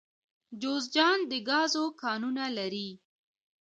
جوزجان 0.61 1.19
د 1.29 1.31
ګازو 1.49 1.85
کانونه 2.01 2.45
لري 2.57 2.89